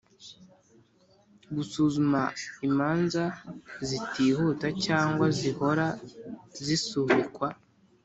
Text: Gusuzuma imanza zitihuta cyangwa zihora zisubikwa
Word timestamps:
Gusuzuma 1.55 2.21
imanza 2.67 3.23
zitihuta 3.87 4.67
cyangwa 4.85 5.25
zihora 5.37 5.87
zisubikwa 6.65 7.47